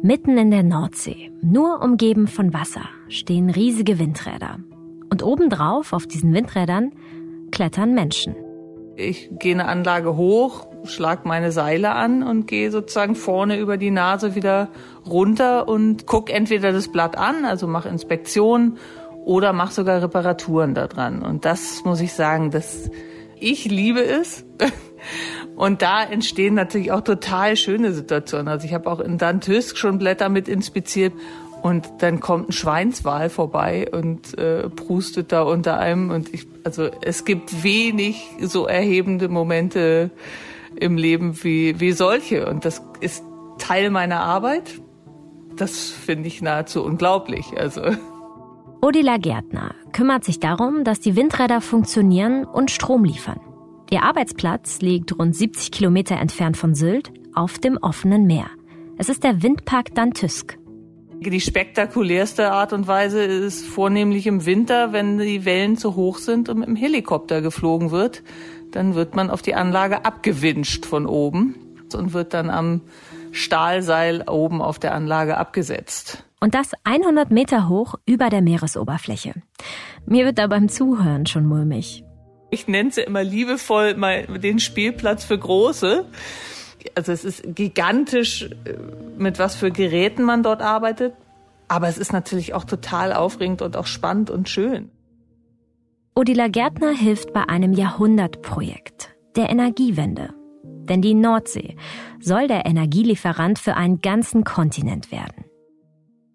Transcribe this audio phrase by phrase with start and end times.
[0.00, 4.60] Mitten in der Nordsee, nur umgeben von Wasser, stehen riesige Windräder.
[5.10, 6.92] Und obendrauf auf diesen Windrädern
[7.50, 8.36] klettern Menschen.
[8.94, 13.90] Ich gehe eine Anlage hoch, schlag meine Seile an und gehe sozusagen vorne über die
[13.90, 14.68] Nase wieder
[15.04, 18.78] runter und guck entweder das Blatt an, also mache Inspektionen
[19.24, 21.22] oder mache sogar Reparaturen daran.
[21.22, 22.88] Und das muss ich sagen, dass
[23.40, 24.44] ich liebe es.
[25.58, 28.46] Und da entstehen natürlich auch total schöne Situationen.
[28.46, 31.12] Also ich habe auch in Dantysk schon Blätter mit inspiziert
[31.62, 36.10] und dann kommt ein Schweinswal vorbei und äh, prustet da unter einem.
[36.10, 40.12] Und ich, also es gibt wenig so erhebende Momente
[40.76, 42.46] im Leben wie, wie solche.
[42.46, 43.24] Und das ist
[43.58, 44.80] Teil meiner Arbeit.
[45.56, 47.58] Das finde ich nahezu unglaublich.
[47.58, 47.82] Also.
[48.80, 53.40] Odila Gärtner kümmert sich darum, dass die Windräder funktionieren und Strom liefern.
[53.90, 58.46] Ihr Arbeitsplatz liegt rund 70 Kilometer entfernt von Sylt auf dem offenen Meer.
[58.98, 60.58] Es ist der Windpark Dantysk.
[61.20, 66.50] Die spektakulärste Art und Weise ist vornehmlich im Winter, wenn die Wellen zu hoch sind
[66.50, 68.22] und mit dem Helikopter geflogen wird.
[68.72, 71.54] Dann wird man auf die Anlage abgewinscht von oben
[71.94, 72.82] und wird dann am
[73.32, 76.24] Stahlseil oben auf der Anlage abgesetzt.
[76.40, 79.32] Und das 100 Meter hoch über der Meeresoberfläche.
[80.04, 82.04] Mir wird da beim Zuhören schon mulmig.
[82.50, 86.06] Ich nenne sie immer liebevoll mal den Spielplatz für Große.
[86.94, 88.74] Also es ist gigantisch, äh,
[89.18, 91.14] mit was für Geräten man dort arbeitet.
[91.68, 94.90] Aber es ist natürlich auch total aufregend und auch spannend und schön.
[96.14, 100.30] Odila Gärtner hilft bei einem Jahrhundertprojekt, der Energiewende.
[100.64, 101.76] Denn die Nordsee
[102.18, 105.44] soll der Energielieferant für einen ganzen Kontinent werden.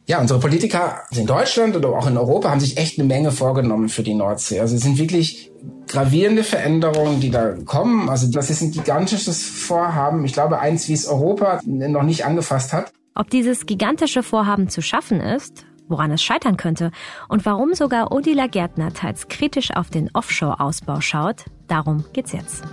[0.05, 3.89] Ja, unsere Politiker in Deutschland oder auch in Europa haben sich echt eine Menge vorgenommen
[3.89, 4.59] für die Nordsee.
[4.59, 5.51] Also es sind wirklich
[5.93, 8.09] gravierende Veränderungen, die da kommen.
[8.09, 10.25] Also das ist ein gigantisches Vorhaben.
[10.25, 12.91] Ich glaube, eins, wie es Europa noch nicht angefasst hat.
[13.13, 16.89] Ob dieses gigantische Vorhaben zu schaffen ist, woran es scheitern könnte
[17.29, 22.63] und warum sogar Odila Gärtner teils kritisch auf den Offshore-Ausbau schaut, darum geht's jetzt.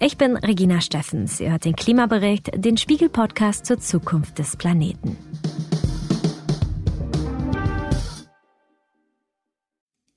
[0.00, 1.38] Ich bin Regina Steffens.
[1.38, 5.16] Ihr hört den Klimabericht, den Spiegel-Podcast zur Zukunft des Planeten.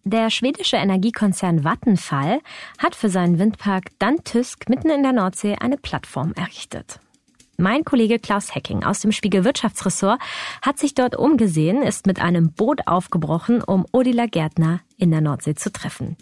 [0.03, 2.39] Der schwedische Energiekonzern Vattenfall
[2.77, 6.99] hat für seinen Windpark Dantysk mitten in der Nordsee eine Plattform errichtet.
[7.57, 10.21] Mein Kollege Klaus Hecking aus dem Spiegel Wirtschaftsressort
[10.61, 15.55] hat sich dort umgesehen, ist mit einem Boot aufgebrochen, um Odila Gärtner in der Nordsee
[15.55, 16.15] zu treffen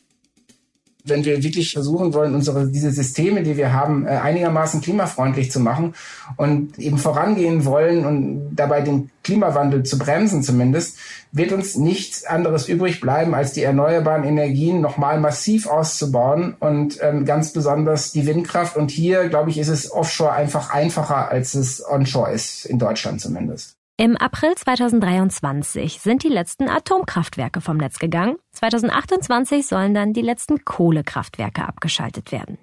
[1.10, 5.60] wenn wir wirklich versuchen wollen, unsere diese Systeme, die wir haben, äh, einigermaßen klimafreundlich zu
[5.60, 5.94] machen
[6.36, 10.98] und eben vorangehen wollen und dabei den Klimawandel zu bremsen zumindest,
[11.32, 17.26] wird uns nichts anderes übrig bleiben, als die erneuerbaren Energien nochmal massiv auszubauen und ähm,
[17.26, 18.76] ganz besonders die Windkraft.
[18.78, 23.22] Und hier, glaube ich, ist es offshore einfach einfacher, als es onshore ist, in Deutschland
[23.22, 23.77] zumindest.
[24.00, 28.36] Im April 2023 sind die letzten Atomkraftwerke vom Netz gegangen.
[28.52, 32.60] 2028 sollen dann die letzten Kohlekraftwerke abgeschaltet werden.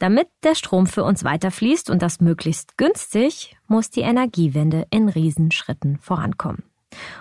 [0.00, 5.98] Damit der Strom für uns weiterfließt und das möglichst günstig, muss die Energiewende in Riesenschritten
[5.98, 6.64] vorankommen.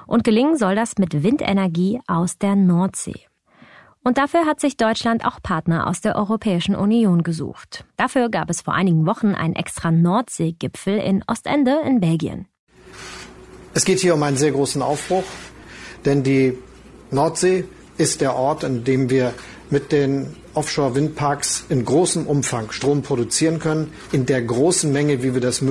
[0.08, 3.28] Und gelingen soll das mit Windenergie aus der Nordsee.
[4.04, 7.86] Und dafür hat sich Deutschland auch Partner aus der Europäischen Union gesucht.
[7.96, 12.48] Dafür gab es vor einigen Wochen einen extra Nordseegipfel in Ostende in Belgien.
[13.80, 15.24] Es geht hier um einen sehr großen Aufbruch,
[16.04, 16.58] denn die
[17.12, 17.64] Nordsee
[17.98, 19.34] ist der Ort, in dem wir
[19.70, 25.40] mit den Offshore-Windparks in großem Umfang Strom produzieren können, in der großen Menge, wie wir
[25.40, 25.64] das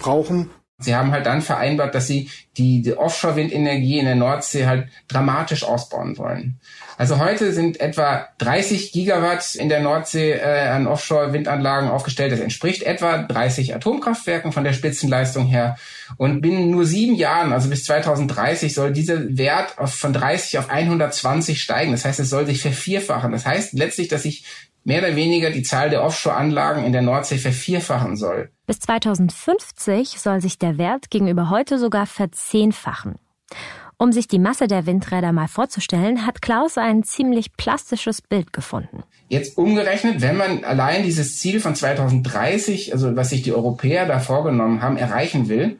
[0.00, 0.50] brauchen.
[0.78, 5.62] Sie haben halt dann vereinbart, dass sie die, die Offshore-Windenergie in der Nordsee halt dramatisch
[5.62, 6.58] ausbauen wollen.
[6.96, 12.32] Also heute sind etwa 30 Gigawatt in der Nordsee äh, an Offshore-Windanlagen aufgestellt.
[12.32, 15.76] Das entspricht etwa 30 Atomkraftwerken von der Spitzenleistung her.
[16.16, 20.70] Und binnen nur sieben Jahren, also bis 2030, soll dieser Wert auf, von 30 auf
[20.70, 21.92] 120 steigen.
[21.92, 23.30] Das heißt, es soll sich vervierfachen.
[23.30, 24.44] Das heißt letztlich, dass sich
[24.84, 28.50] mehr oder weniger die Zahl der Offshore-Anlagen in der Nordsee vervierfachen soll.
[28.66, 33.16] Bis 2050 soll sich der Wert gegenüber heute sogar verzehnfachen.
[33.96, 39.04] Um sich die Masse der Windräder mal vorzustellen, hat Klaus ein ziemlich plastisches Bild gefunden.
[39.28, 44.18] Jetzt umgerechnet, wenn man allein dieses Ziel von 2030, also was sich die Europäer da
[44.18, 45.78] vorgenommen haben, erreichen will,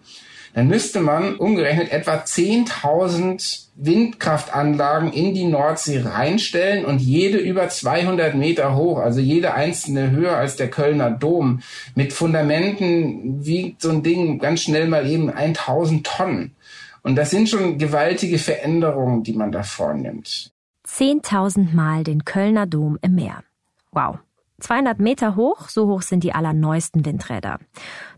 [0.55, 8.37] dann müsste man umgerechnet etwa 10.000 Windkraftanlagen in die Nordsee reinstellen und jede über 200
[8.37, 11.61] Meter hoch, also jede einzelne höher als der Kölner Dom,
[11.97, 16.55] mit Fundamenten wiegt so ein Ding ganz schnell mal eben 1000 Tonnen.
[17.03, 20.53] Und das sind schon gewaltige Veränderungen, die man da vornimmt.
[20.87, 23.43] 10.000 Mal den Kölner Dom im Meer.
[23.91, 24.19] Wow.
[24.65, 27.59] 200 Meter hoch, so hoch sind die allerneuesten Windräder.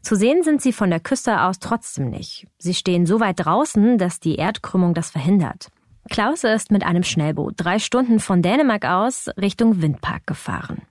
[0.00, 2.46] Zu sehen sind sie von der Küste aus trotzdem nicht.
[2.58, 5.68] Sie stehen so weit draußen, dass die Erdkrümmung das verhindert.
[6.08, 10.82] Klaus ist mit einem Schnellboot drei Stunden von Dänemark aus Richtung Windpark gefahren.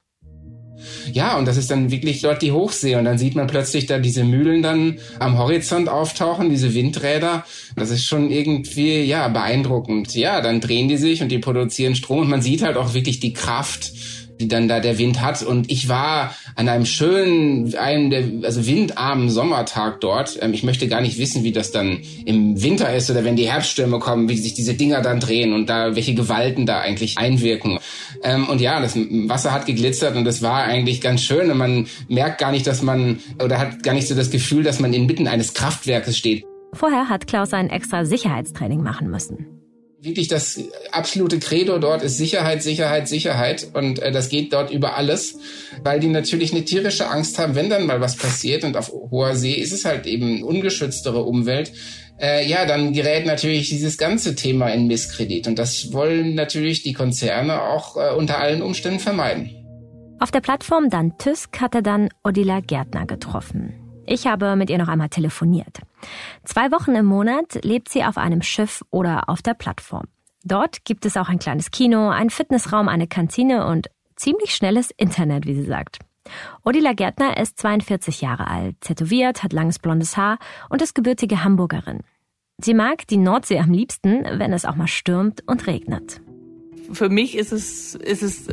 [1.14, 3.98] Ja, und das ist dann wirklich dort die Hochsee und dann sieht man plötzlich da
[3.98, 7.46] diese Mühlen dann am Horizont auftauchen, diese Windräder.
[7.78, 10.14] Das ist schon irgendwie, ja, beeindruckend.
[10.16, 13.22] Ja, dann drehen die sich und die produzieren Strom und man sieht halt auch wirklich
[13.22, 13.94] die Kraft
[14.40, 15.44] die dann da der Wind hat.
[15.44, 20.38] Und ich war an einem schönen, einem der, also windarmen Sommertag dort.
[20.42, 23.50] Ähm, ich möchte gar nicht wissen, wie das dann im Winter ist oder wenn die
[23.50, 27.80] Herbststürme kommen, wie sich diese Dinger dann drehen und da welche Gewalten da eigentlich einwirken.
[28.24, 31.50] Ähm, und ja, das Wasser hat geglitzert und das war eigentlich ganz schön.
[31.52, 34.80] Und man merkt gar nicht, dass man oder hat gar nicht so das Gefühl, dass
[34.80, 36.46] man inmitten eines Kraftwerkes steht.
[36.74, 39.55] Vorher hat Klaus ein extra Sicherheitstraining machen müssen
[40.06, 40.60] wirklich das
[40.92, 43.68] absolute Credo dort ist Sicherheit, Sicherheit, Sicherheit.
[43.74, 45.38] Und äh, das geht dort über alles,
[45.84, 48.64] weil die natürlich eine tierische Angst haben, wenn dann mal was passiert.
[48.64, 51.72] Und auf hoher See ist es halt eben ungeschütztere Umwelt.
[52.20, 55.48] Äh, ja, dann gerät natürlich dieses ganze Thema in Misskredit.
[55.48, 59.50] Und das wollen natürlich die Konzerne auch äh, unter allen Umständen vermeiden.
[60.20, 63.85] Auf der Plattform dann Tysk hat er dann Odila Gärtner getroffen.
[64.06, 65.80] Ich habe mit ihr noch einmal telefoniert.
[66.44, 70.06] Zwei Wochen im Monat lebt sie auf einem Schiff oder auf der Plattform.
[70.44, 75.46] Dort gibt es auch ein kleines Kino, einen Fitnessraum, eine Kantine und ziemlich schnelles Internet,
[75.48, 76.00] wie sie sagt.
[76.64, 80.38] Odila Gärtner ist 42 Jahre alt, tätowiert, hat langes blondes Haar
[80.70, 82.02] und ist gebürtige Hamburgerin.
[82.58, 86.22] Sie mag die Nordsee am liebsten, wenn es auch mal stürmt und regnet.
[86.92, 88.48] Für mich ist es, ist es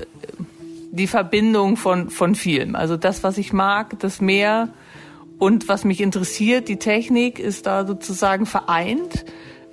[0.91, 2.75] die Verbindung von, von vielem.
[2.75, 4.71] Also das, was ich mag, das Meer,
[5.43, 9.25] und was mich interessiert, die Technik ist da sozusagen vereint.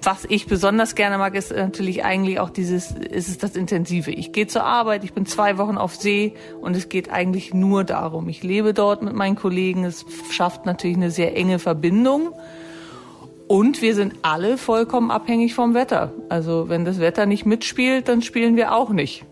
[0.02, 4.10] Was ich besonders gerne mag, ist natürlich eigentlich auch dieses, ist es das Intensive.
[4.10, 7.84] Ich gehe zur Arbeit, ich bin zwei Wochen auf See und es geht eigentlich nur
[7.84, 8.30] darum.
[8.30, 12.34] Ich lebe dort mit meinen Kollegen, es schafft natürlich eine sehr enge Verbindung.
[13.48, 16.14] Und wir sind alle vollkommen abhängig vom Wetter.
[16.30, 19.24] Also wenn das Wetter nicht mitspielt, dann spielen wir auch nicht.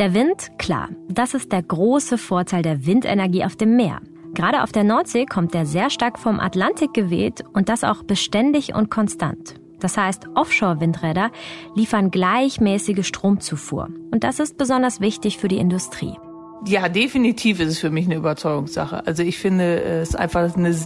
[0.00, 4.00] Der Wind, klar, das ist der große Vorteil der Windenergie auf dem Meer.
[4.36, 8.74] Gerade auf der Nordsee kommt der sehr stark vom Atlantik geweht und das auch beständig
[8.74, 9.54] und konstant.
[9.80, 11.30] Das heißt, Offshore-Windräder
[11.74, 13.88] liefern gleichmäßige Stromzufuhr.
[14.10, 16.18] Und das ist besonders wichtig für die Industrie.
[16.66, 19.06] Ja, definitiv ist es für mich eine Überzeugungssache.
[19.06, 20.76] Also ich finde es einfach eine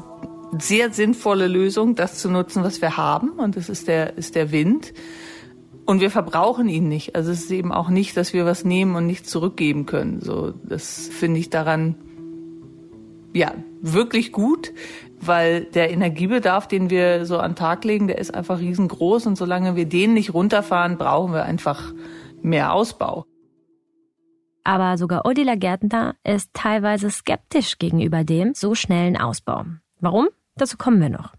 [0.56, 3.31] sehr sinnvolle Lösung, das zu nutzen, was wir haben.
[3.31, 4.94] Und das ist der, ist der Wind.
[5.87, 7.17] Und wir verbrauchen ihn nicht.
[7.17, 10.20] Also es ist eben auch nicht, dass wir was nehmen und nichts zurückgeben können.
[10.20, 11.97] So, das finde ich daran
[13.32, 14.73] ja, wirklich gut,
[15.21, 19.77] weil der Energiebedarf, den wir so an Tag legen, der ist einfach riesengroß und solange
[19.77, 21.93] wir den nicht runterfahren, brauchen wir einfach
[22.43, 23.25] mehr Ausbau.
[24.65, 29.65] Aber sogar Odila Gärtner ist teilweise skeptisch gegenüber dem so schnellen Ausbau.
[30.00, 30.29] Warum?
[30.56, 31.35] Dazu kommen wir noch.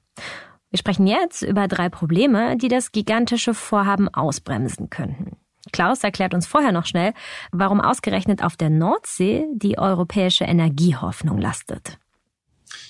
[0.69, 5.37] Wir sprechen jetzt über drei Probleme, die das gigantische Vorhaben ausbremsen könnten.
[5.71, 7.13] Klaus erklärt uns vorher noch schnell,
[7.51, 11.97] warum ausgerechnet auf der Nordsee die europäische Energiehoffnung lastet.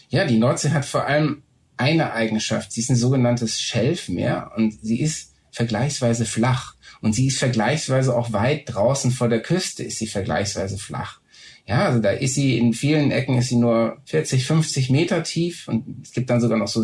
[0.10, 1.44] Ja, die Nordsee hat vor allem
[1.78, 2.72] eine Eigenschaft.
[2.72, 6.76] Sie ist ein sogenanntes Schelfmeer und sie ist vergleichsweise flach.
[7.02, 11.20] Und sie ist vergleichsweise auch weit draußen vor der Küste ist sie vergleichsweise flach.
[11.66, 15.68] Ja, also da ist sie in vielen Ecken ist sie nur 40, 50 Meter tief
[15.68, 16.84] und es gibt dann sogar noch so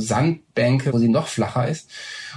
[0.57, 1.89] Sandbänke, wo sie noch flacher ist.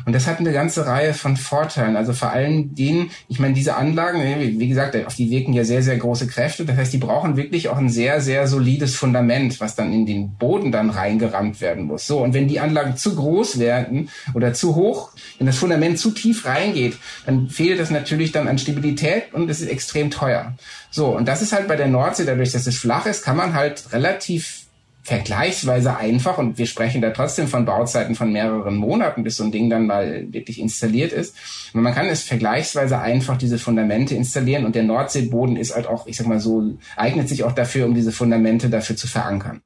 [0.07, 1.97] Und das hat eine ganze Reihe von Vorteilen.
[1.97, 5.83] Also vor allem denen, ich meine, diese Anlagen, wie gesagt, auf die wirken ja sehr,
[5.83, 6.65] sehr große Kräfte.
[6.65, 10.37] Das heißt, die brauchen wirklich auch ein sehr, sehr solides Fundament, was dann in den
[10.37, 12.07] Boden dann reingerammt werden muss.
[12.07, 16.13] So, und wenn die Anlagen zu groß werden oder zu hoch, wenn das Fundament zu
[16.13, 16.97] tief reingeht,
[17.27, 20.55] dann fehlt es natürlich dann an Stabilität und es ist extrem teuer.
[20.91, 23.55] So, und das ist halt bei der Nordsee, dadurch, dass es flach ist, kann man
[23.55, 24.60] halt relativ
[25.03, 29.53] vergleichsweise einfach und wir sprechen da trotzdem von Bauzeiten von mehreren Monaten, bis so ein
[29.53, 31.37] Ding dann mal wirklich installiert ist.
[31.73, 36.07] Aber man kann es vergleichsweise einfach diese Fundamente installieren und der Nordseeboden ist halt auch,
[36.07, 39.63] ich sag mal so, eignet sich auch dafür, um diese Fundamente dafür zu verankern.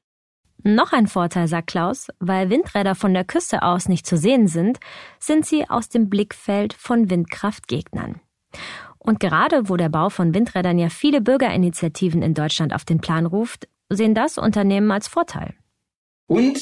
[0.63, 4.79] Noch ein Vorteil, sagt Klaus, weil Windräder von der Küste aus nicht zu sehen sind,
[5.19, 8.19] sind sie aus dem Blickfeld von Windkraftgegnern.
[8.97, 13.27] Und gerade wo der Bau von Windrädern ja viele Bürgerinitiativen in Deutschland auf den Plan
[13.27, 15.53] ruft, sehen das Unternehmen als Vorteil.
[16.27, 16.59] Und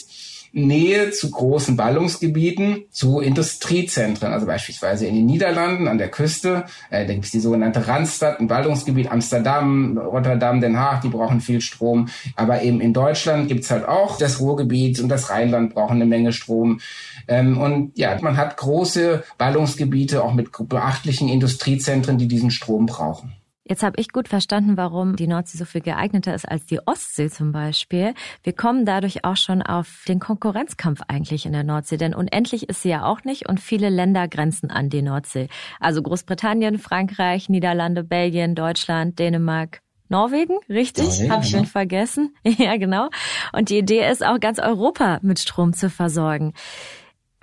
[0.56, 6.66] Nähe zu großen Ballungsgebieten, zu Industriezentren, also beispielsweise in den Niederlanden an der Küste.
[6.92, 11.60] Äh, gibt es die sogenannte Randstadt, ein Ballungsgebiet, Amsterdam, Rotterdam, Den Haag, die brauchen viel
[11.60, 12.08] Strom.
[12.36, 16.06] Aber eben in Deutschland gibt es halt auch das Ruhrgebiet und das Rheinland brauchen eine
[16.06, 16.80] Menge Strom.
[17.28, 23.34] Ähm, und ja, man hat große Ballungsgebiete auch mit beachtlichen Industriezentren, die diesen Strom brauchen.
[23.66, 27.30] Jetzt habe ich gut verstanden, warum die Nordsee so viel geeigneter ist als die Ostsee
[27.30, 28.14] zum Beispiel.
[28.44, 32.82] Wir kommen dadurch auch schon auf den Konkurrenzkampf eigentlich in der Nordsee, denn unendlich ist
[32.82, 35.48] sie ja auch nicht und viele Länder grenzen an die Nordsee.
[35.80, 39.80] Also Großbritannien, Frankreich, Niederlande, Belgien, Deutschland, Dänemark,
[40.10, 41.20] Norwegen, richtig?
[41.20, 41.64] Ja, Habe ich genau.
[41.64, 42.36] vergessen?
[42.44, 43.10] ja, genau.
[43.54, 46.54] Und die Idee ist auch ganz Europa mit Strom zu versorgen.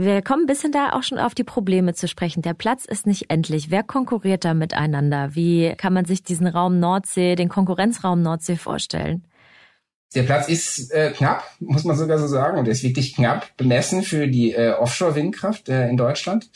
[0.02, 2.40] Wir kommen ein bisschen da auch schon auf die Probleme zu sprechen.
[2.40, 3.70] Der Platz ist nicht endlich.
[3.70, 5.34] Wer konkurriert da miteinander?
[5.34, 9.26] Wie kann man sich diesen Raum Nordsee, den Konkurrenzraum Nordsee vorstellen?
[10.14, 14.02] Der Platz ist äh, knapp, muss man sogar so sagen, und ist wirklich knapp bemessen
[14.02, 16.50] für die äh, Offshore-Windkraft äh, in Deutschland.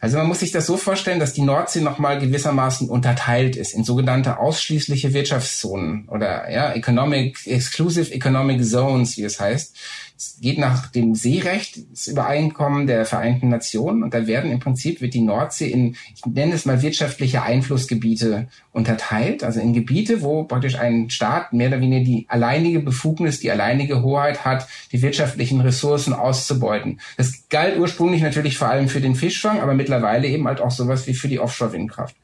[0.00, 3.84] Also man muss sich das so vorstellen, dass die Nordsee nochmal gewissermaßen unterteilt ist in
[3.84, 9.76] sogenannte ausschließliche Wirtschaftszonen oder ja, Economic, Exclusive Economic Zones, wie es heißt.
[10.18, 15.20] Es geht nach dem Seerechtsübereinkommen der Vereinten Nationen und da werden im Prinzip wird die
[15.20, 21.08] Nordsee in, ich nenne es mal wirtschaftliche Einflussgebiete unterteilt, also in Gebiete, wo praktisch ein
[21.10, 27.00] Staat mehr oder weniger die alleinige Befugnis, die alleinige Hoheit hat, die wirtschaftlichen Ressourcen auszubeuten.
[27.16, 31.06] Das galt ursprünglich natürlich vor allem für den Fischfang, aber mittlerweile eben halt auch sowas
[31.06, 32.14] wie für die Offshore-Windkraft.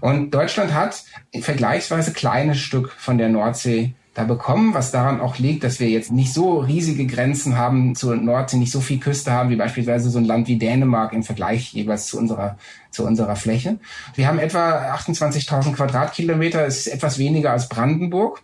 [0.00, 1.04] Und Deutschland hat
[1.40, 6.12] vergleichsweise kleines Stück von der Nordsee da bekommen, was daran auch liegt, dass wir jetzt
[6.12, 10.18] nicht so riesige Grenzen haben zur Nordsee, nicht so viel Küste haben wie beispielsweise so
[10.18, 12.58] ein Land wie Dänemark im Vergleich jeweils zu unserer
[12.90, 13.78] zu unserer Fläche.
[14.14, 18.42] Wir haben etwa 28.000 Quadratkilometer, ist etwas weniger als Brandenburg.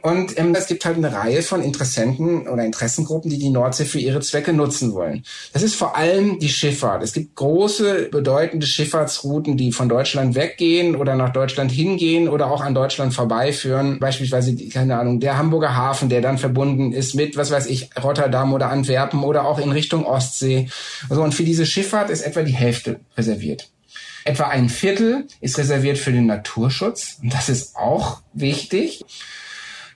[0.00, 3.98] Und ähm, es gibt halt eine Reihe von Interessenten oder Interessengruppen, die die Nordsee für
[3.98, 5.24] ihre Zwecke nutzen wollen.
[5.52, 7.02] Das ist vor allem die Schifffahrt.
[7.02, 12.62] Es gibt große, bedeutende Schifffahrtsrouten, die von Deutschland weggehen oder nach Deutschland hingehen oder auch
[12.62, 13.98] an Deutschland vorbeiführen.
[13.98, 18.52] Beispielsweise, keine Ahnung, der Hamburger Hafen, der dann verbunden ist mit, was weiß ich, Rotterdam
[18.52, 20.68] oder Antwerpen oder auch in Richtung Ostsee.
[21.08, 23.68] Also, und für diese Schifffahrt ist etwa die Hälfte reserviert.
[24.24, 27.18] Etwa ein Viertel ist reserviert für den Naturschutz.
[27.22, 29.04] Und das ist auch wichtig.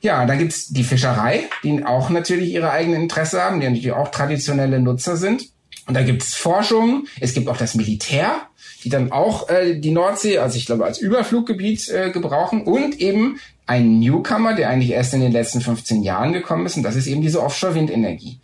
[0.06, 4.12] Ja, dann gibt's die Fischerei, die auch natürlich ihre eigenen Interesse haben, die natürlich auch
[4.12, 5.48] traditionelle Nutzer sind.
[5.88, 8.42] Und da gibt's Forschung, es gibt auch das Militär,
[8.84, 13.40] die dann auch äh, die Nordsee, also ich glaube, als Überfluggebiet äh, gebrauchen und eben
[13.66, 17.08] ein Newcomer, der eigentlich erst in den letzten 15 Jahren gekommen ist, und das ist
[17.08, 18.38] eben diese Offshore-Windenergie.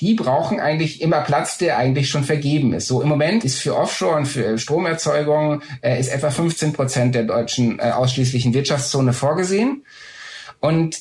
[0.00, 2.88] Die brauchen eigentlich immer Platz, der eigentlich schon vergeben ist.
[2.88, 7.22] So im Moment ist für Offshore und für Stromerzeugung äh, ist etwa 15 Prozent der
[7.22, 9.84] deutschen äh, ausschließlichen Wirtschaftszone vorgesehen.
[10.64, 10.98] Und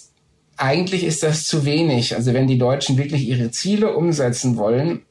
[0.58, 2.18] eigentlich ist das zu wenig.
[2.18, 5.04] Also wenn die Deutschen wirklich ihre Ziele umsetzen wollen,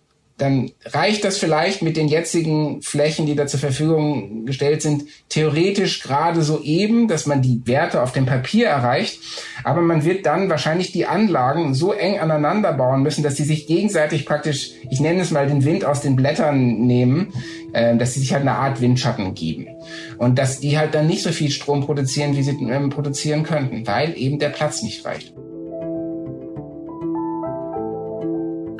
[0.42, 6.02] dann reicht das vielleicht mit den jetzigen Flächen, die da zur Verfügung gestellt sind, theoretisch
[6.02, 9.20] gerade so eben, dass man die Werte auf dem Papier erreicht.
[9.62, 13.68] Aber man wird dann wahrscheinlich die Anlagen so eng aneinander bauen müssen, dass sie sich
[13.68, 17.32] gegenseitig praktisch, ich nenne es mal, den Wind aus den Blättern nehmen,
[17.72, 19.68] äh, dass sie sich halt eine Art Windschatten geben.
[20.18, 23.86] Und dass die halt dann nicht so viel Strom produzieren, wie sie ähm, produzieren könnten,
[23.86, 25.34] weil eben der Platz nicht reicht.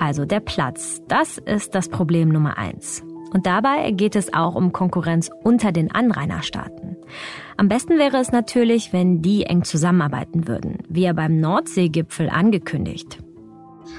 [0.02, 3.04] Also der Platz, das ist das Problem Nummer eins.
[3.32, 6.96] Und dabei geht es auch um Konkurrenz unter den Anrainerstaaten.
[7.56, 13.18] Am besten wäre es natürlich, wenn die eng zusammenarbeiten würden, wie er beim Nordseegipfel angekündigt.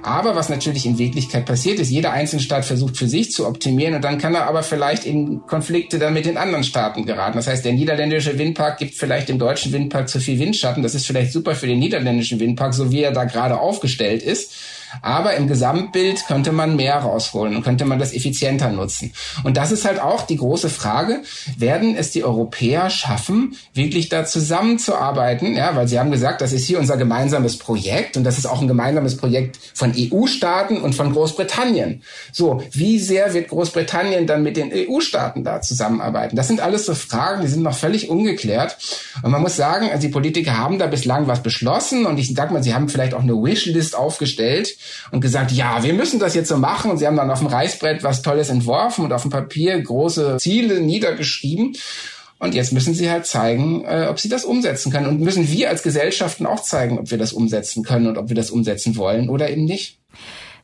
[0.01, 3.95] Aber was natürlich in Wirklichkeit passiert ist, jeder einzelne Staat versucht für sich zu optimieren
[3.95, 7.37] und dann kann er aber vielleicht in Konflikte dann mit den anderen Staaten geraten.
[7.37, 10.83] Das heißt, der niederländische Windpark gibt vielleicht dem deutschen Windpark zu viel Windschatten.
[10.83, 14.53] Das ist vielleicht super für den niederländischen Windpark, so wie er da gerade aufgestellt ist.
[15.01, 19.13] Aber im Gesamtbild könnte man mehr rausholen und könnte man das effizienter nutzen.
[19.43, 21.21] Und das ist halt auch die große Frage,
[21.57, 25.55] werden es die Europäer schaffen, wirklich da zusammenzuarbeiten?
[25.55, 28.61] Ja, weil sie haben gesagt, das ist hier unser gemeinsames Projekt und das ist auch
[28.61, 32.03] ein gemeinsames Projekt von EU-Staaten und von Großbritannien.
[32.31, 36.35] So, wie sehr wird Großbritannien dann mit den EU-Staaten da zusammenarbeiten?
[36.35, 38.77] Das sind alles so Fragen, die sind noch völlig ungeklärt.
[39.21, 42.51] Und man muss sagen, also die Politiker haben da bislang was beschlossen und ich sag
[42.51, 44.75] mal, sie haben vielleicht auch eine Wishlist aufgestellt,
[45.11, 46.91] und gesagt, ja, wir müssen das jetzt so machen.
[46.91, 50.37] Und sie haben dann auf dem Reißbrett was Tolles entworfen und auf dem Papier große
[50.37, 51.75] Ziele niedergeschrieben.
[52.39, 55.07] Und jetzt müssen sie halt zeigen, äh, ob sie das umsetzen können.
[55.07, 58.35] Und müssen wir als Gesellschaften auch zeigen, ob wir das umsetzen können und ob wir
[58.35, 59.99] das umsetzen wollen oder eben nicht.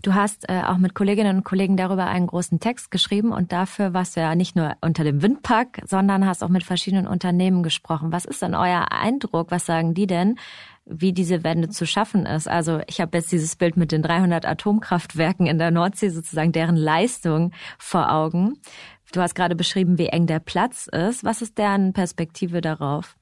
[0.02, 3.94] Du hast äh, auch mit Kolleginnen und Kollegen darüber einen großen Text geschrieben und dafür
[3.94, 8.14] warst du ja nicht nur unter dem Windpark, sondern hast auch mit verschiedenen Unternehmen gesprochen.
[8.14, 9.52] Was ist denn euer Eindruck?
[9.52, 10.40] Was sagen die denn?
[10.90, 12.48] Wie diese Wende zu schaffen ist.
[12.48, 16.76] Also ich habe jetzt dieses Bild mit den 300 Atomkraftwerken in der Nordsee, sozusagen deren
[16.76, 18.60] Leistung vor Augen.
[19.12, 21.24] Du hast gerade beschrieben, wie eng der Platz ist.
[21.24, 23.16] Was ist deren Perspektive darauf?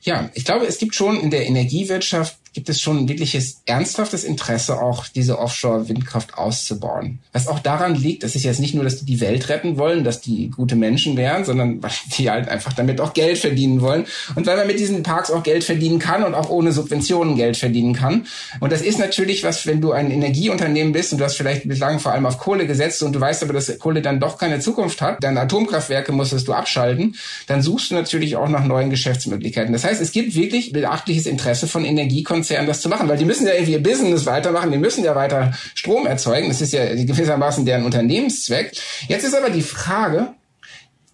[0.00, 4.24] Ja, ich glaube, es gibt schon in der Energiewirtschaft gibt es schon ein wirkliches ernsthaftes
[4.24, 7.20] Interesse, auch diese Offshore-Windkraft auszubauen.
[7.32, 10.02] Was auch daran liegt, dass es jetzt nicht nur, dass die die Welt retten wollen,
[10.02, 14.06] dass die gute Menschen wären, sondern weil die halt einfach damit auch Geld verdienen wollen
[14.34, 17.56] und weil man mit diesen Parks auch Geld verdienen kann und auch ohne Subventionen Geld
[17.56, 18.26] verdienen kann.
[18.58, 22.00] Und das ist natürlich was, wenn du ein Energieunternehmen bist und du hast vielleicht bislang
[22.00, 25.00] vor allem auf Kohle gesetzt und du weißt aber, dass Kohle dann doch keine Zukunft
[25.00, 27.14] hat, deine Atomkraftwerke musstest du abschalten,
[27.46, 29.72] dann suchst du natürlich auch nach neuen Geschäftsmöglichkeiten.
[29.72, 33.46] Das heißt, es gibt wirklich beachtliches Interesse von Energiekonzernen, das zu machen, weil die müssen
[33.46, 36.48] ja irgendwie ihr Business weitermachen, die müssen ja weiter Strom erzeugen.
[36.48, 38.72] Das ist ja gewissermaßen deren Unternehmenszweck.
[39.08, 40.34] Jetzt ist aber die Frage,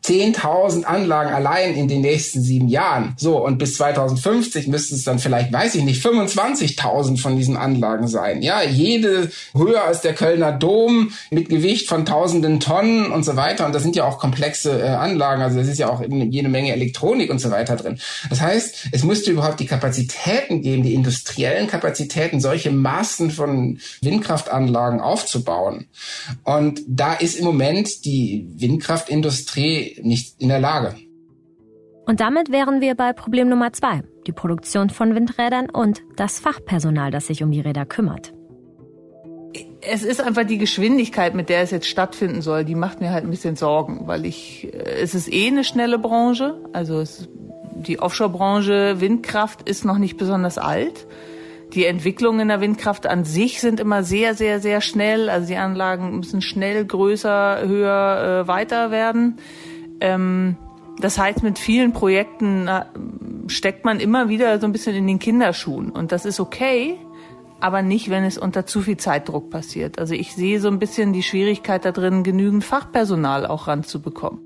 [0.04, 3.14] 10.000 Anlagen allein in den nächsten sieben Jahren.
[3.16, 8.06] So, und bis 2050 müssten es dann vielleicht, weiß ich nicht, 25.000 von diesen Anlagen
[8.06, 8.42] sein.
[8.42, 13.64] Ja, jede höher als der Kölner Dom mit Gewicht von tausenden Tonnen und so weiter.
[13.64, 15.40] Und das sind ja auch komplexe äh, Anlagen.
[15.40, 17.98] Also es ist ja auch jede Menge Elektronik und so weiter drin.
[18.28, 25.00] Das heißt, es müsste überhaupt die Kapazitäten geben, die industriellen Kapazitäten, solche Massen von Windkraftanlagen
[25.00, 25.86] aufzubauen.
[26.42, 30.94] Und da ist im Moment die Windkraftindustrie nicht in der Lage.
[32.06, 37.10] Und damit wären wir bei Problem Nummer zwei, die Produktion von Windrädern und das Fachpersonal,
[37.10, 38.34] das sich um die Räder kümmert.
[39.80, 43.24] Es ist einfach die Geschwindigkeit, mit der es jetzt stattfinden soll, die macht mir halt
[43.24, 47.28] ein bisschen Sorgen, weil ich, äh, es ist eh eine schnelle Branche, also es,
[47.74, 51.06] die Offshore-Branche Windkraft ist noch nicht besonders alt.
[51.72, 55.28] Die Entwicklungen in der Windkraft an sich sind immer sehr, sehr, sehr schnell.
[55.28, 59.38] Also die Anlagen müssen schnell größer, höher, äh, weiter werden.
[60.00, 60.56] Ähm,
[61.00, 62.68] das heißt, mit vielen Projekten
[63.48, 65.90] steckt man immer wieder so ein bisschen in den Kinderschuhen.
[65.90, 66.98] Und das ist okay,
[67.60, 69.98] aber nicht, wenn es unter zu viel Zeitdruck passiert.
[69.98, 74.40] Also ich sehe so ein bisschen die Schwierigkeit da drin, genügend Fachpersonal auch ranzubekommen.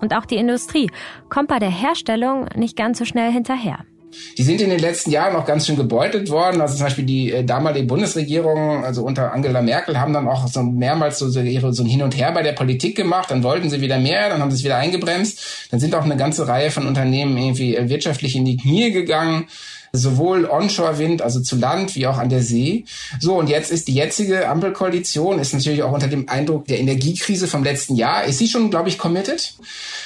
[0.00, 0.90] Und auch die Industrie
[1.28, 3.84] kommt bei der Herstellung nicht ganz so schnell hinterher.
[4.38, 6.60] Die sind in den letzten Jahren auch ganz schön gebeutelt worden.
[6.60, 10.62] Also zum Beispiel die äh, damalige Bundesregierung, also unter Angela Merkel, haben dann auch so
[10.62, 13.30] mehrmals so, so, ihre, so ein Hin und Her bei der Politik gemacht.
[13.30, 15.68] Dann wollten sie wieder mehr, dann haben sie es wieder eingebremst.
[15.70, 19.46] Dann sind auch eine ganze Reihe von Unternehmen irgendwie äh, wirtschaftlich in die Knie gegangen
[19.92, 22.84] sowohl Onshore-Wind, also zu Land, wie auch an der See.
[23.18, 27.48] So, und jetzt ist die jetzige Ampelkoalition, ist natürlich auch unter dem Eindruck der Energiekrise
[27.48, 29.54] vom letzten Jahr, ist sie schon, glaube ich, committed.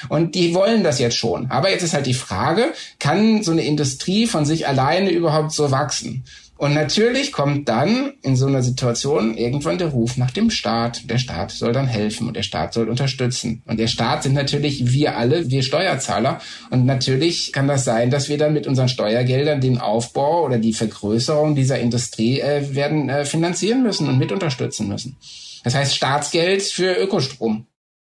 [0.09, 1.51] Und die wollen das jetzt schon.
[1.51, 5.71] Aber jetzt ist halt die Frage, kann so eine Industrie von sich alleine überhaupt so
[5.71, 6.25] wachsen?
[6.65, 11.11] Und natürlich kommt dann in so einer Situation irgendwann der Ruf nach dem Staat.
[11.11, 13.63] Der Staat soll dann helfen und der Staat soll unterstützen.
[13.67, 16.41] Und der Staat sind natürlich wir alle, wir Steuerzahler.
[16.71, 20.73] Und natürlich kann das sein, dass wir dann mit unseren Steuergeldern den Aufbau oder die
[20.73, 25.19] Vergrößerung dieser Industrie äh, werden äh, finanzieren müssen und mit unterstützen müssen.
[25.65, 27.67] Das heißt Staatsgeld für Ökostrom.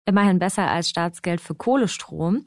[0.09, 2.47] Immerhin besser als Staatsgeld für Kohlestrom.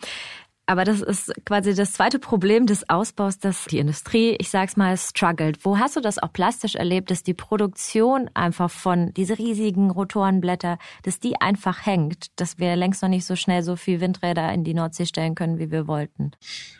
[0.69, 4.95] Aber das ist quasi das zweite Problem des Ausbaus, dass die Industrie, ich sag's mal,
[4.97, 5.65] struggelt.
[5.65, 10.77] Wo hast du das auch plastisch erlebt, dass die Produktion einfach von diese riesigen Rotorenblätter,
[11.01, 14.63] dass die einfach hängt, dass wir längst noch nicht so schnell so viel Windräder in
[14.63, 16.33] die Nordsee stellen können, wie wir wollten?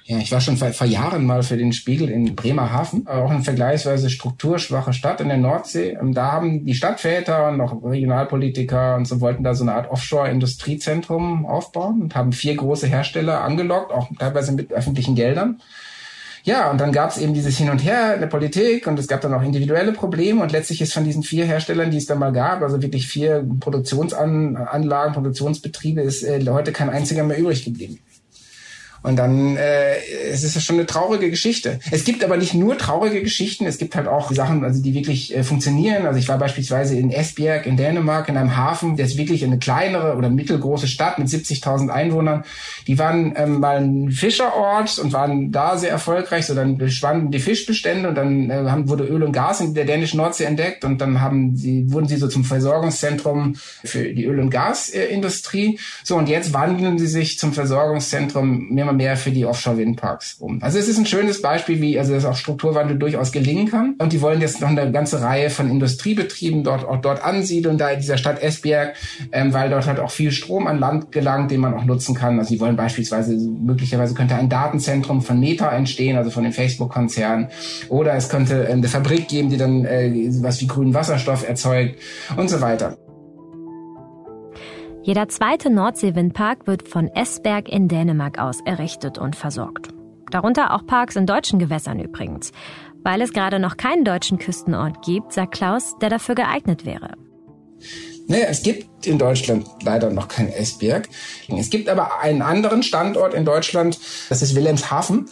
[0.10, 3.44] Ja, ich war schon vor, vor Jahren mal für den Spiegel in Bremerhaven, auch eine
[3.44, 6.00] vergleichsweise strukturschwache Stadt in der Nordsee.
[6.02, 11.46] Da haben die Stadtväter und auch Regionalpolitiker und so wollten da so eine Art Offshore-Industriezentrum
[11.46, 15.62] aufbauen und haben vier große Hersteller angelockt auch teilweise mit öffentlichen Geldern.
[16.44, 19.08] Ja, und dann gab es eben dieses Hin und Her in der Politik und es
[19.08, 22.18] gab dann auch individuelle Probleme und letztlich ist von diesen vier Herstellern, die es dann
[22.18, 28.00] mal gab, also wirklich vier Produktionsanlagen, Produktionsbetriebe, ist äh, heute kein einziger mehr übrig geblieben.
[29.02, 29.96] Und dann äh,
[30.32, 31.80] es ist ja schon eine traurige Geschichte.
[31.92, 35.36] Es gibt aber nicht nur traurige Geschichten, es gibt halt auch Sachen, also die wirklich
[35.36, 36.06] äh, funktionieren.
[36.06, 39.60] Also ich war beispielsweise in Esbjerg in Dänemark in einem Hafen, der ist wirklich eine
[39.60, 42.44] kleinere oder mittelgroße Stadt mit 70.000 Einwohnern.
[42.88, 46.46] Die waren ähm, mal ein Fischerort und waren da sehr erfolgreich.
[46.46, 49.86] So dann schwanden die Fischbestände und dann äh, haben, wurde Öl und Gas in der
[49.86, 54.40] dänischen Nordsee entdeckt und dann haben sie wurden sie so zum Versorgungszentrum für die Öl-
[54.40, 55.80] und Gasindustrie.
[56.04, 60.62] So und jetzt wandeln sie sich zum Versorgungszentrum mehr immer mehr für die Offshore-Windparks um.
[60.62, 63.96] Also es ist ein schönes Beispiel, wie also dass auch Strukturwandel durchaus gelingen kann.
[64.00, 67.90] Und die wollen jetzt noch eine ganze Reihe von Industriebetrieben dort auch dort ansiedeln, da
[67.90, 68.96] in dieser Stadt Esbjerg,
[69.32, 72.40] ähm, weil dort halt auch viel Strom an Land gelangt, den man auch nutzen kann.
[72.40, 77.50] Also sie wollen beispielsweise, möglicherweise könnte ein Datenzentrum von Meta entstehen, also von dem Facebook-Konzern.
[77.90, 82.00] Oder es könnte äh, eine Fabrik geben, die dann äh, was wie grünen Wasserstoff erzeugt
[82.36, 82.98] und so weiter.
[85.02, 89.90] Jeder zweite Nordseewindpark wird von Esberg in Dänemark aus errichtet und versorgt.
[90.30, 92.52] Darunter auch Parks in deutschen Gewässern übrigens.
[93.02, 97.14] Weil es gerade noch keinen deutschen Küstenort gibt, sagt Klaus, der dafür geeignet wäre.
[98.28, 101.08] Naja, es gibt in Deutschland leider noch kein Esbjerg.
[101.48, 105.30] Es gibt aber einen anderen Standort in Deutschland, das ist Wilhelmshaven.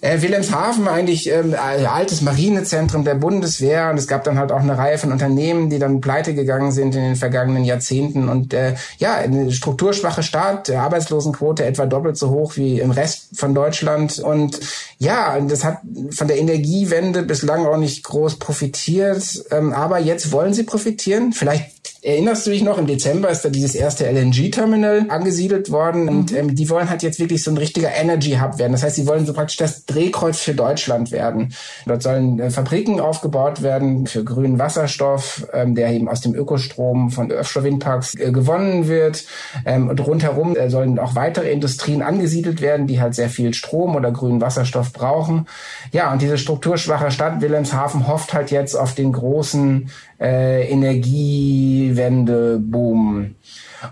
[0.00, 4.78] Äh, Wilhelmshaven eigentlich ähm, altes Marinezentrum der Bundeswehr und es gab dann halt auch eine
[4.78, 9.16] Reihe von Unternehmen, die dann pleite gegangen sind in den vergangenen Jahrzehnten und äh, ja,
[9.16, 14.60] eine strukturschwache Staat, der Arbeitslosenquote etwa doppelt so hoch wie im Rest von Deutschland und
[14.98, 15.78] ja, das hat
[16.10, 21.32] von der Energiewende bislang auch nicht groß profitiert, ähm, aber jetzt wollen sie profitieren.
[21.32, 26.08] Vielleicht Erinnerst du dich noch, im Dezember ist da dieses erste LNG-Terminal angesiedelt worden mhm.
[26.08, 28.72] und ähm, die wollen halt jetzt wirklich so ein richtiger Energy-Hub werden.
[28.72, 31.54] Das heißt, sie wollen so praktisch das Drehkreuz für Deutschland werden.
[31.86, 37.10] Dort sollen äh, Fabriken aufgebaut werden für grünen Wasserstoff, ähm, der eben aus dem Ökostrom
[37.10, 39.24] von Offshore-Windparks äh, gewonnen wird.
[39.66, 43.96] Ähm, und rundherum äh, sollen auch weitere Industrien angesiedelt werden, die halt sehr viel Strom
[43.96, 45.46] oder grünen Wasserstoff brauchen.
[45.90, 53.34] Ja, und diese strukturschwache Stadt Wilhelmshaven hofft halt jetzt auf den großen äh, Energiewende, Boom.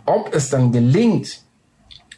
[0.04, 1.45] Ob es dann gelingt,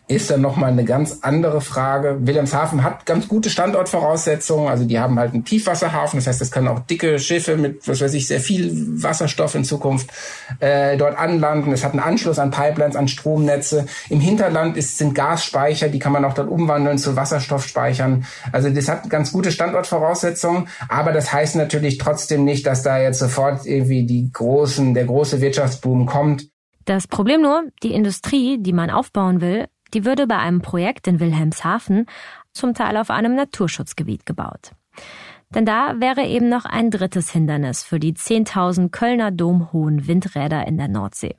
[0.08, 2.16] ist dann nochmal eine ganz andere Frage.
[2.20, 4.68] Wilhelmshaven hat ganz gute Standortvoraussetzungen.
[4.68, 6.18] Also die haben halt einen Tiefwasserhafen.
[6.18, 9.64] Das heißt, es können auch dicke Schiffe mit, was weiß ich, sehr viel Wasserstoff in
[9.64, 10.10] Zukunft
[10.60, 11.72] äh, dort anlanden.
[11.72, 13.86] Es hat einen Anschluss an Pipelines, an Stromnetze.
[14.08, 18.24] Im Hinterland ist, sind Gasspeicher, die kann man auch dort umwandeln zu Wasserstoffspeichern.
[18.50, 20.68] Also das hat ganz gute Standortvoraussetzungen.
[20.88, 25.42] Aber das heißt natürlich trotzdem nicht, dass da jetzt sofort irgendwie die großen, der große
[25.42, 26.48] Wirtschaftsboom kommt.
[26.88, 31.20] Das Problem nur, die Industrie, die man aufbauen will, die würde bei einem Projekt in
[31.20, 32.06] Wilhelmshaven
[32.52, 34.72] zum Teil auf einem Naturschutzgebiet gebaut.
[35.50, 40.66] Denn da wäre eben noch ein drittes Hindernis für die 10.000 Kölner Dom hohen Windräder
[40.66, 41.36] in der Nordsee.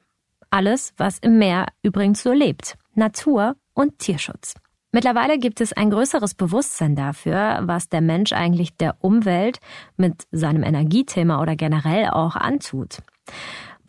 [0.50, 2.76] Alles, was im Meer übrigens so lebt.
[2.96, 4.56] Natur und Tierschutz.
[4.92, 9.60] Mittlerweile gibt es ein größeres Bewusstsein dafür, was der Mensch eigentlich der Umwelt
[9.98, 12.98] mit seinem Energiethema oder generell auch antut.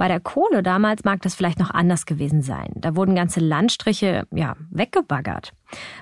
[0.00, 2.70] Bei der Kohle damals mag das vielleicht noch anders gewesen sein.
[2.76, 5.52] Da wurden ganze Landstriche, ja, weggebaggert.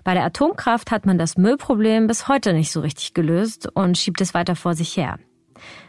[0.05, 4.21] Bei der Atomkraft hat man das Müllproblem bis heute nicht so richtig gelöst und schiebt
[4.21, 5.19] es weiter vor sich her.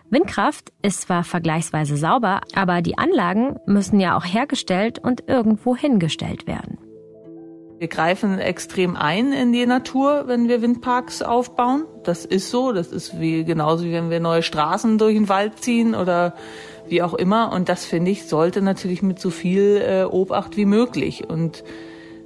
[0.10, 6.48] Windkraft ist zwar vergleichsweise sauber, aber die Anlagen müssen ja auch hergestellt und irgendwo hingestellt
[6.48, 6.80] werden.
[7.80, 11.86] Wir greifen extrem ein in die Natur, wenn wir Windparks aufbauen.
[12.04, 12.74] Das ist so.
[12.74, 16.34] Das ist wie genauso wie wenn wir neue Straßen durch den Wald ziehen oder
[16.90, 17.52] wie auch immer.
[17.52, 21.30] Und das finde ich sollte natürlich mit so viel äh, Obacht wie möglich.
[21.30, 21.64] Und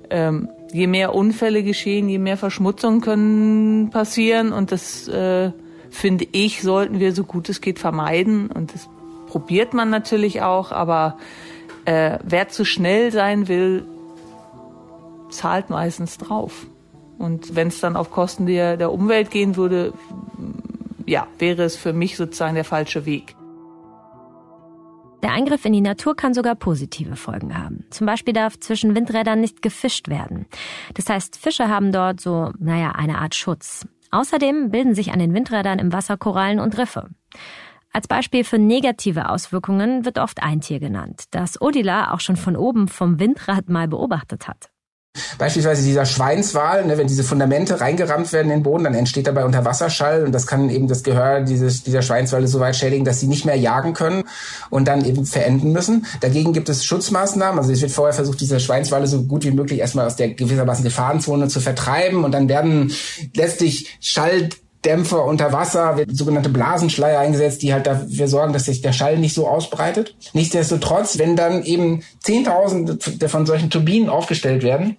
[0.09, 4.53] ähm, je mehr Unfälle geschehen, je mehr Verschmutzungen können passieren.
[4.53, 5.51] Und das äh,
[5.89, 8.49] finde ich, sollten wir so gut es geht vermeiden.
[8.51, 8.89] Und das
[9.27, 10.71] probiert man natürlich auch.
[10.71, 11.17] Aber
[11.85, 13.85] äh, wer zu schnell sein will,
[15.29, 16.65] zahlt meistens drauf.
[17.17, 19.93] Und wenn es dann auf Kosten der, der Umwelt gehen würde,
[21.05, 23.35] ja, wäre es für mich sozusagen der falsche Weg.
[25.23, 27.85] Der Eingriff in die Natur kann sogar positive Folgen haben.
[27.91, 30.47] Zum Beispiel darf zwischen Windrädern nicht gefischt werden.
[30.95, 33.87] Das heißt, Fische haben dort so, naja, eine Art Schutz.
[34.11, 37.09] Außerdem bilden sich an den Windrädern im Wasser Korallen und Riffe.
[37.93, 42.57] Als Beispiel für negative Auswirkungen wird oft ein Tier genannt, das Odila auch schon von
[42.57, 44.72] oben vom Windrad mal beobachtet hat.
[45.37, 49.45] Beispielsweise dieser Schweinswal, ne, wenn diese Fundamente reingerammt werden in den Boden, dann entsteht dabei
[49.45, 53.27] Unterwasserschall und das kann eben das Gehör dieses, dieser Schweinswale so weit schädigen, dass sie
[53.27, 54.23] nicht mehr jagen können
[54.69, 56.05] und dann eben verenden müssen.
[56.21, 57.59] Dagegen gibt es Schutzmaßnahmen.
[57.59, 60.83] Also es wird vorher versucht, diese Schweinswale so gut wie möglich erstmal aus der gewissermaßen
[60.83, 62.93] Gefahrenzone zu vertreiben und dann werden
[63.35, 64.49] letztlich Schall
[64.85, 69.33] Dämpfer unter Wasser, sogenannte Blasenschleier eingesetzt, die halt dafür sorgen, dass sich der Schall nicht
[69.33, 70.15] so ausbreitet.
[70.33, 72.97] Nichtsdestotrotz, wenn dann eben Zehntausende
[73.29, 74.97] von solchen Turbinen aufgestellt werden,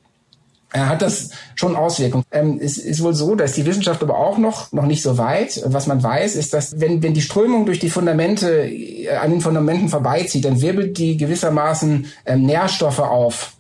[0.81, 2.25] hat das schon Auswirkungen.
[2.33, 5.63] Ähm, es ist wohl so, dass die Wissenschaft aber auch noch, noch nicht so weit.
[5.67, 9.41] Was man weiß, ist, dass wenn, wenn die Strömung durch die Fundamente, äh, an den
[9.41, 13.53] Fundamenten vorbeizieht, dann wirbelt die gewissermaßen ähm, Nährstoffe auf.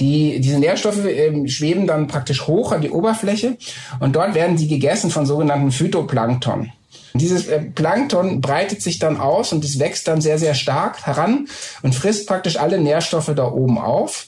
[0.00, 3.56] Die, diese Nährstoffe ähm, schweben dann praktisch hoch an die Oberfläche
[3.98, 6.70] und dort werden sie gegessen von sogenannten Phytoplankton.
[7.14, 11.48] Dieses äh, Plankton breitet sich dann aus und es wächst dann sehr, sehr stark heran
[11.82, 14.26] und frisst praktisch alle Nährstoffe da oben auf.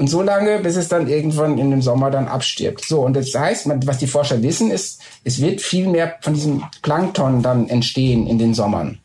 [0.00, 2.86] Und so lange, bis es dann irgendwann in dem Sommer dann abstirbt.
[2.86, 6.62] So, und das heißt, was die Forscher wissen, ist, es wird viel mehr von diesem
[6.80, 8.98] Plankton dann entstehen in den Sommern.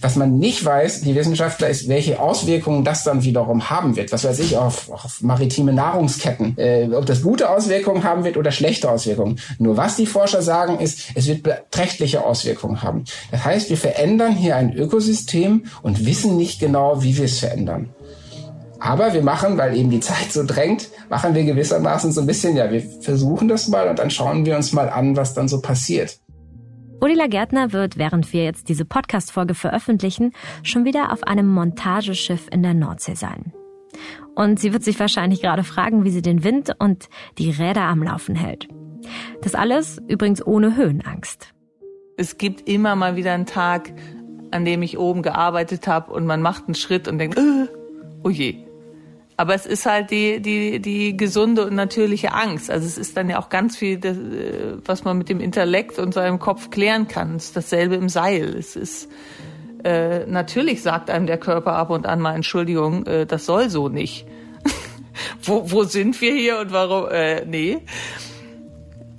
[0.00, 4.12] Was man nicht weiß, die Wissenschaftler, ist, welche Auswirkungen das dann wiederum haben wird.
[4.12, 6.56] Was weiß ich, auf, auf maritime Nahrungsketten.
[6.56, 9.40] Äh, ob das gute Auswirkungen haben wird oder schlechte Auswirkungen.
[9.58, 13.04] Nur was die Forscher sagen, ist, es wird beträchtliche Auswirkungen haben.
[13.32, 17.90] Das heißt, wir verändern hier ein Ökosystem und wissen nicht genau, wie wir es verändern.
[18.80, 22.56] Aber wir machen, weil eben die Zeit so drängt, machen wir gewissermaßen so ein bisschen,
[22.56, 25.60] ja, wir versuchen das mal und dann schauen wir uns mal an, was dann so
[25.60, 26.18] passiert.
[27.02, 32.62] Odila Gärtner wird, während wir jetzt diese Podcast-Folge veröffentlichen, schon wieder auf einem Montageschiff in
[32.62, 33.52] der Nordsee sein.
[34.34, 38.02] Und sie wird sich wahrscheinlich gerade fragen, wie sie den Wind und die Räder am
[38.02, 38.68] Laufen hält.
[39.42, 41.54] Das alles übrigens ohne Höhenangst.
[42.16, 43.92] Es gibt immer mal wieder einen Tag,
[44.50, 47.66] an dem ich oben gearbeitet habe und man macht einen Schritt und denkt, äh,
[48.22, 48.69] oh je.
[49.40, 52.70] Aber es ist halt die, die, die gesunde und natürliche Angst.
[52.70, 55.98] Also es ist dann ja auch ganz viel, das, äh, was man mit dem Intellekt
[55.98, 57.36] und seinem Kopf klären kann.
[57.36, 58.54] Es ist dasselbe im Seil.
[58.54, 59.08] Es ist,
[59.82, 63.88] äh, natürlich sagt einem der Körper ab und an mal Entschuldigung, äh, das soll so
[63.88, 64.26] nicht.
[65.42, 67.08] wo, wo sind wir hier und warum?
[67.10, 67.78] Äh, nee.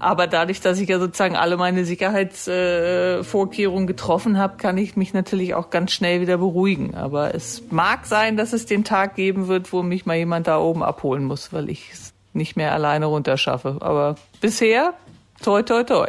[0.02, 5.54] Aber dadurch, dass ich ja sozusagen alle meine Sicherheitsvorkehrungen getroffen habe, kann ich mich natürlich
[5.54, 6.96] auch ganz schnell wieder beruhigen.
[6.96, 10.60] Aber es mag sein, dass es den Tag geben wird, wo mich mal jemand da
[10.60, 13.78] oben abholen muss, weil ich es nicht mehr alleine runterschaffe.
[13.80, 14.96] Aber bisher,
[15.44, 16.08] toi, toi, toi.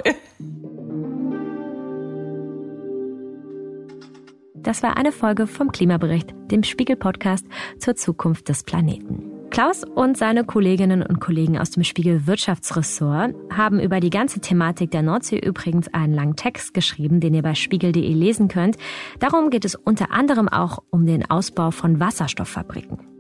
[4.55, 7.44] Das war eine Folge vom Klimabericht, dem Spiegel-Podcast
[7.78, 9.32] zur Zukunft des Planeten.
[9.52, 14.90] Klaus und seine Kolleginnen und Kollegen aus dem Spiegel Wirtschaftsressort haben über die ganze Thematik
[14.90, 18.78] der Nordsee übrigens einen langen Text geschrieben, den ihr bei spiegel.de lesen könnt.
[19.20, 23.12] Darum geht es unter anderem auch um den Ausbau von Wasserstofffabriken.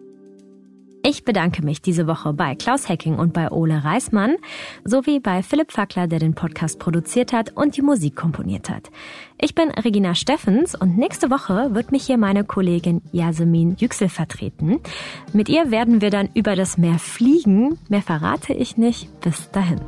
[1.04, 4.36] Ich bedanke mich diese Woche bei Klaus Hecking und bei Ole Reismann
[4.84, 8.90] sowie bei Philipp Fackler, der den Podcast produziert hat und die Musik komponiert hat.
[9.40, 14.78] Ich bin Regina Steffens und nächste Woche wird mich hier meine Kollegin Yasemin Yüksel vertreten.
[15.32, 17.78] Mit ihr werden wir dann über das Meer fliegen.
[17.88, 19.08] Mehr verrate ich nicht.
[19.20, 19.80] Bis dahin.